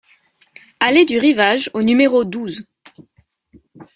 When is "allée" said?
0.79-1.05